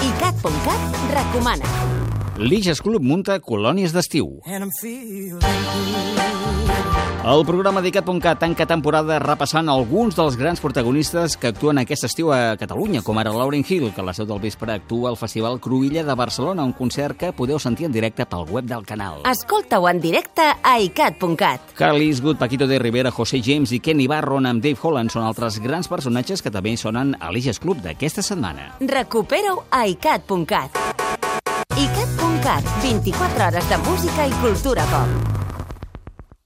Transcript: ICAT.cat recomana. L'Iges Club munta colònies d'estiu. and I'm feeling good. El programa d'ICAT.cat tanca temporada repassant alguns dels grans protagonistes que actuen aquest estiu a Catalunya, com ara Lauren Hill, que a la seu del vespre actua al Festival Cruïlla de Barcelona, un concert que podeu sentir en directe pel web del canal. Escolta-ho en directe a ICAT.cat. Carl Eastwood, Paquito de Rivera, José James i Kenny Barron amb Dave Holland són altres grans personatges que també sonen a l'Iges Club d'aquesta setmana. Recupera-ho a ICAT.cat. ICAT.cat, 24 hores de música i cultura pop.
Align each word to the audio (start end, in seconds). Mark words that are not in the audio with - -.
ICAT.cat 0.00 0.80
recomana. 1.12 1.68
L'Iges 2.40 2.80
Club 2.80 3.04
munta 3.04 3.36
colònies 3.44 3.92
d'estiu. 3.92 4.40
and 4.46 4.64
I'm 4.64 4.70
feeling 4.80 5.38
good. 5.40 6.59
El 7.20 7.42
programa 7.44 7.82
d'ICAT.cat 7.84 8.38
tanca 8.40 8.64
temporada 8.64 9.18
repassant 9.20 9.68
alguns 9.68 10.16
dels 10.16 10.38
grans 10.40 10.60
protagonistes 10.64 11.34
que 11.36 11.50
actuen 11.50 11.76
aquest 11.82 12.06
estiu 12.08 12.30
a 12.32 12.56
Catalunya, 12.56 13.02
com 13.04 13.18
ara 13.20 13.34
Lauren 13.34 13.60
Hill, 13.60 13.90
que 13.92 14.00
a 14.00 14.04
la 14.06 14.14
seu 14.16 14.24
del 14.24 14.38
vespre 14.40 14.72
actua 14.72 15.10
al 15.10 15.18
Festival 15.20 15.58
Cruïlla 15.60 16.00
de 16.00 16.14
Barcelona, 16.16 16.64
un 16.64 16.72
concert 16.72 17.18
que 17.20 17.34
podeu 17.36 17.58
sentir 17.60 17.90
en 17.90 17.92
directe 17.92 18.24
pel 18.24 18.48
web 18.48 18.64
del 18.64 18.86
canal. 18.88 19.20
Escolta-ho 19.28 19.84
en 19.90 20.00
directe 20.00 20.46
a 20.48 20.78
ICAT.cat. 20.80 21.74
Carl 21.76 22.00
Eastwood, 22.00 22.38
Paquito 22.40 22.66
de 22.66 22.78
Rivera, 22.78 23.12
José 23.12 23.42
James 23.44 23.74
i 23.76 23.82
Kenny 23.84 24.06
Barron 24.08 24.48
amb 24.48 24.64
Dave 24.64 24.80
Holland 24.80 25.12
són 25.12 25.28
altres 25.28 25.60
grans 25.60 25.92
personatges 25.92 26.40
que 26.40 26.50
també 26.50 26.72
sonen 26.80 27.12
a 27.20 27.28
l'Iges 27.28 27.60
Club 27.60 27.84
d'aquesta 27.84 28.24
setmana. 28.24 28.78
Recupera-ho 28.80 29.66
a 29.68 29.84
ICAT.cat. 29.92 30.80
ICAT.cat, 31.76 32.72
24 32.80 33.46
hores 33.50 33.68
de 33.68 33.80
música 33.84 34.24
i 34.24 34.34
cultura 34.40 34.88
pop. 34.88 35.39